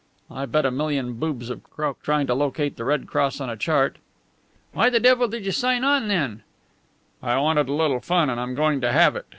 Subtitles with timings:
[0.31, 3.55] I bet a million boobs have croaked trying to locate the red cross on a
[3.55, 3.97] chart."
[4.73, 6.41] "Why the devil did you sign on, then?"
[7.21, 9.27] "I wanted a little fun, and I'm going to have it.